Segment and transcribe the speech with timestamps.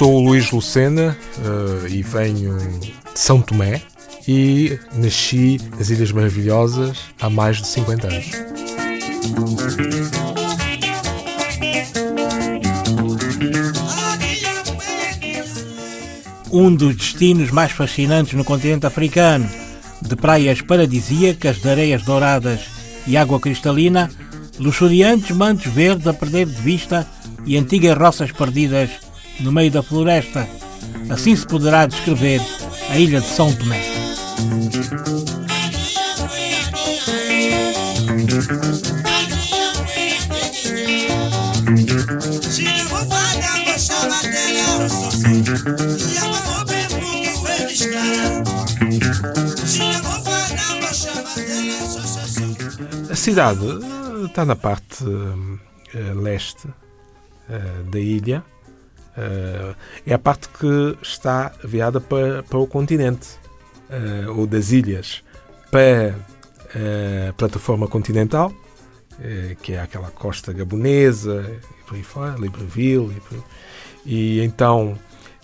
[0.00, 1.14] sou o Luís Lucena
[1.44, 3.82] uh, e venho de São Tomé
[4.26, 8.30] e nasci nas Ilhas Maravilhosas há mais de 50 anos.
[16.50, 19.46] Um dos destinos mais fascinantes no continente africano,
[20.00, 22.60] de praias paradisíacas, de areias douradas
[23.06, 24.10] e água cristalina,
[24.58, 27.06] luxuriantes mantos verdes a perder de vista
[27.44, 29.09] e antigas roças perdidas
[29.40, 30.48] no meio da floresta.
[31.08, 32.40] Assim se poderá descrever
[32.90, 33.80] a ilha de São Tomé.
[53.10, 58.44] A cidade eh, está na parte uh, leste uh, da ilha.
[59.20, 59.76] Uh,
[60.06, 63.38] é a parte que está virada para, para o continente,
[64.36, 65.24] ou das ilhas,
[65.68, 66.14] para
[67.28, 68.52] a plataforma continental,
[69.62, 71.44] que é aquela costa gabonesa,
[71.80, 73.16] e por aí fora, Libreville.
[73.16, 73.44] E, por...
[74.06, 74.96] e então,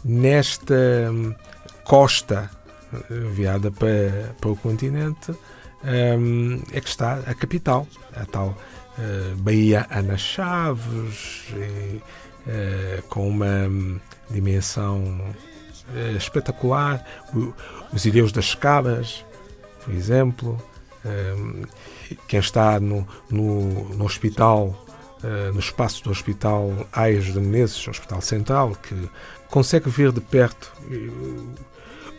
[0.05, 1.35] nesta hum,
[1.83, 2.49] costa
[3.33, 5.33] virada para, para o continente,
[5.83, 8.57] um, é que está a capital, a tal
[9.39, 12.01] Baía Ana Chaves, e,
[13.09, 13.99] com uma um,
[14.31, 15.21] dimensão
[15.95, 17.05] uh, espetacular,
[17.93, 19.25] os Ilhéus das Cabas,
[19.85, 20.61] por exemplo.
[21.05, 21.63] Um,
[22.27, 24.83] quem está no, no, no hospital
[25.17, 28.95] Uh, no espaço do Hospital Aias de Menezes, Hospital Central, que
[29.49, 30.71] consegue ver de perto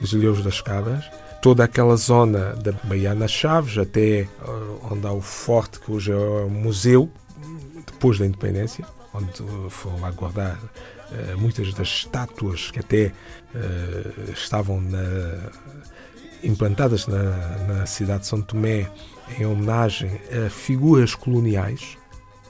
[0.01, 1.05] os Ilhéus das Cabas,
[1.41, 4.27] toda aquela zona da Baiana Chaves até
[4.89, 7.09] onde há o forte que hoje é o museu,
[7.85, 8.83] depois da independência,
[9.17, 13.11] onde foram lá guardar uh, muitas das estátuas que até
[13.53, 15.49] uh, estavam na,
[16.43, 18.89] implantadas na, na, cidade de São Tomé
[19.37, 21.97] em homenagem a figuras coloniais.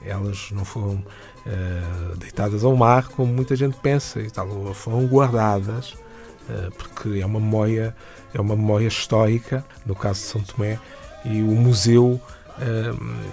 [0.05, 1.03] Elas não foram
[2.19, 5.95] deitadas ao mar como muita gente pensa e tal, foram guardadas
[6.77, 7.95] porque é uma memória
[8.33, 10.79] é uma memória histórica, no caso de São Tomé,
[11.25, 12.21] e o museu uh,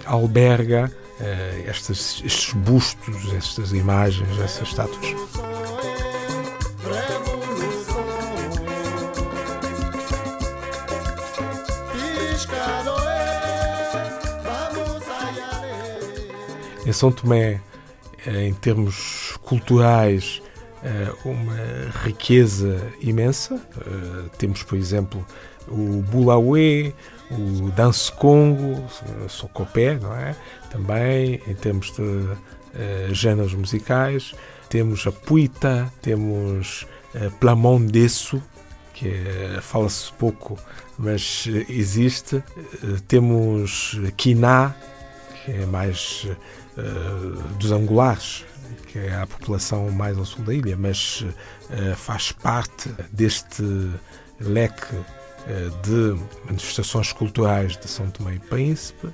[0.05, 5.15] alberga uh, estes, bustos, estas imagens, essas estátuas.
[16.85, 17.59] Em São Tomé,
[18.27, 20.39] eh, em termos culturais,
[20.83, 21.55] eh, uma
[22.03, 23.55] riqueza imensa.
[23.55, 25.25] Eh, temos, por exemplo,
[25.67, 26.93] o Bulaue,
[27.31, 28.85] o Dance Congo,
[29.27, 30.35] Socopé, não é?
[30.69, 32.37] Também, em termos de uh,
[33.11, 34.33] géneros musicais.
[34.69, 38.41] Temos a Puita, temos uh, Plamon Desso,
[38.93, 40.57] que é, fala-se pouco,
[40.97, 42.35] mas existe.
[42.35, 44.75] Uh, temos Quiná,
[45.43, 46.27] que é mais
[47.57, 48.43] dos angulares,
[48.87, 53.61] que é a população mais ao sul da ilha, mas uh, faz parte deste
[54.39, 55.05] leque uh,
[55.83, 59.09] de manifestações culturais de São Tomé e Príncipe.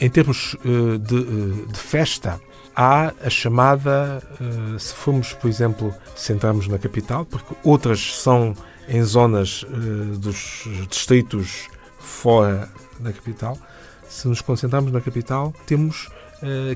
[0.00, 2.40] Em termos uh, de, de, festa,
[2.74, 4.22] há a chamada,
[4.78, 8.54] se formos, por exemplo, centrarmos na capital, porque outras são
[8.88, 9.64] em zonas
[10.18, 11.68] dos distritos
[11.98, 12.68] fora
[12.98, 13.58] da capital,
[14.08, 16.08] se nos concentrarmos na capital, temos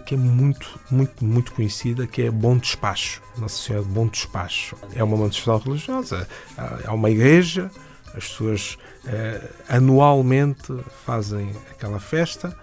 [0.04, 3.22] que é muito, muito, muito conhecida, que é Bom Despacho.
[3.38, 4.76] Nossa Senhora de Bom Despacho.
[4.94, 6.28] É uma manifestação religiosa,
[6.84, 7.70] é uma igreja,
[8.16, 10.72] as pessoas uh, anualmente
[11.04, 12.56] fazem aquela festa.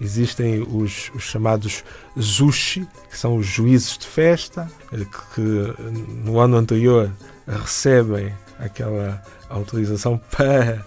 [0.00, 1.82] Existem os, os, chamados
[2.18, 5.82] Zushi, que são os juízes de festa, eh, que, que
[6.24, 7.10] no ano anterior
[7.48, 10.86] recebem aquela autorização para,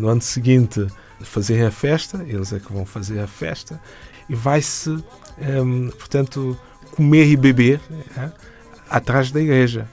[0.00, 0.86] no ano seguinte,
[1.20, 3.80] fazerem a festa, eles é que vão fazer a festa,
[4.28, 4.90] e vai-se,
[5.38, 6.58] um, portanto,
[6.92, 7.80] comer e beber
[8.16, 8.30] é,
[8.88, 9.88] atrás da igreja,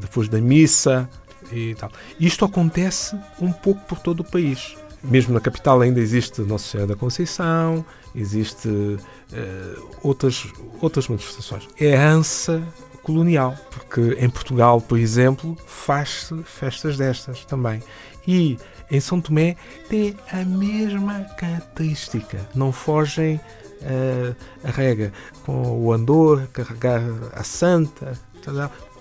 [0.00, 1.08] depois da missa
[1.52, 1.90] e tal.
[2.18, 4.76] Isto acontece um pouco por todo o país.
[5.02, 10.46] Mesmo na capital ainda existe Nossa Senhora da Conceição, existe uh, outras,
[10.80, 11.66] outras manifestações.
[11.78, 12.62] É herança
[13.02, 17.82] colonial, porque em Portugal, por exemplo, faz-se festas destas também.
[18.26, 18.58] E
[18.90, 19.56] em São Tomé
[19.88, 25.12] tem a mesma característica, não fogem uh, a rega
[25.44, 27.02] com o andor, carregar
[27.32, 28.18] a santa,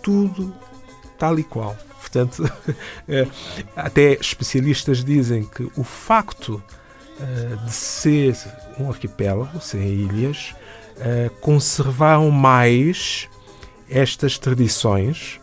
[0.02, 0.54] tudo
[1.18, 1.76] tal e qual.
[2.12, 2.52] Portanto,
[3.08, 3.28] eh,
[3.76, 6.62] até especialistas dizem que o facto
[7.20, 8.36] uh, de ser
[8.80, 10.56] um arquipélago, ser ilhas,
[10.98, 13.30] uh, conservaram mais
[13.90, 15.40] estas tradições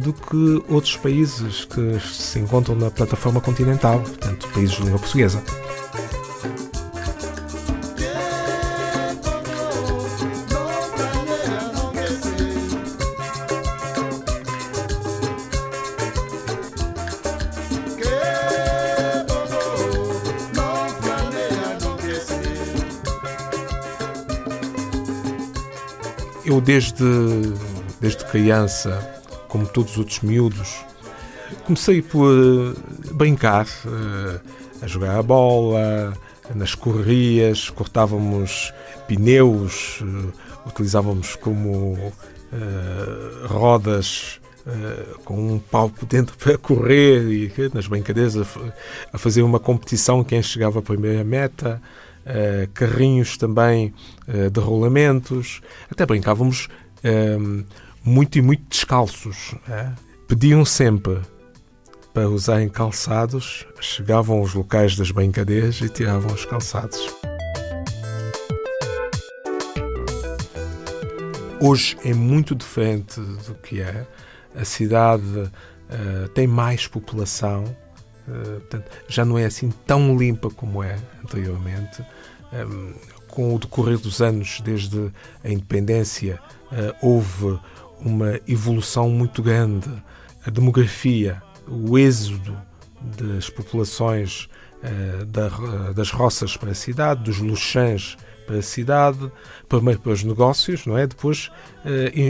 [0.00, 5.40] do que outros países que se encontram na plataforma continental, portanto, países de língua portuguesa.
[26.44, 27.04] Eu desde,
[28.00, 29.20] desde criança
[29.50, 30.84] como todos os outros miúdos,
[31.66, 34.40] comecei por eh, brincar, eh,
[34.80, 36.14] a jogar a bola,
[36.54, 38.72] nas correrias, cortávamos
[39.08, 42.12] pneus, eh, utilizávamos como
[43.48, 44.40] rodas
[45.24, 48.36] com um pau dentro para correr e nas brincadeiras
[49.12, 51.80] a, fazer uma competição quem chegava à primeira meta.
[52.20, 53.94] Uh, carrinhos também
[54.28, 56.68] uh, de rolamentos, até brincávamos
[57.02, 57.64] uh,
[58.04, 59.54] muito e muito descalços.
[59.68, 59.90] É?
[60.28, 61.18] Pediam sempre
[62.12, 67.08] para usarem calçados, chegavam aos locais das brincadeiras e tiravam os calçados.
[71.62, 74.06] Hoje é muito diferente do que é.
[74.54, 77.64] A cidade uh, tem mais população,
[78.60, 82.04] portanto, já não é assim tão limpa como é anteriormente.
[82.52, 82.94] Ehm,
[83.28, 85.10] com o decorrer dos anos, desde
[85.44, 86.40] a independência,
[86.72, 87.60] uh, houve
[88.00, 89.88] uma evolução muito grande.
[90.44, 92.56] A demografia, o êxodo
[93.00, 94.48] das populações
[95.28, 98.16] da, das roças para a cidade, dos luxãs
[98.46, 99.30] para a cidade,
[99.68, 101.06] primeiro para os negócios, não é?
[101.06, 101.50] Depois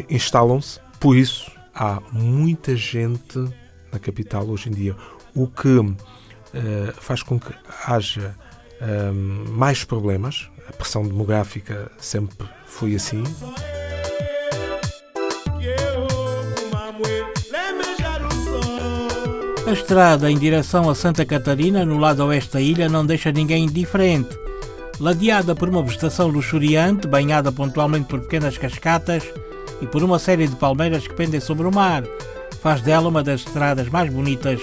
[0.09, 0.81] instalam-se.
[0.99, 3.39] Por isso, há muita gente
[3.93, 4.97] na capital hoje em dia,
[5.35, 5.97] o que uh,
[6.95, 7.53] faz com que
[7.87, 8.35] haja
[9.51, 10.49] mais problemas.
[10.67, 13.23] A pressão demográfica sempre foi assim.
[19.71, 23.67] A estrada em direção a Santa Catarina, no lado oeste da ilha, não deixa ninguém
[23.67, 24.37] indiferente.
[24.99, 29.23] Ladeada por uma vegetação luxuriante, banhada pontualmente por pequenas cascatas
[29.81, 32.03] e por uma série de palmeiras que pendem sobre o mar,
[32.61, 34.61] faz dela uma das estradas mais bonitas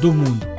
[0.00, 0.54] do mundo.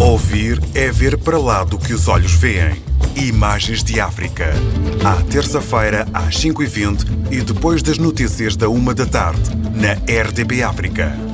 [0.00, 2.89] Ouvir é ver para lá do que os olhos veem.
[3.16, 4.52] Imagens de África.
[5.04, 9.92] À terça-feira, às 5h20 e depois das notícias da 1 da tarde, na
[10.22, 11.29] RDB África.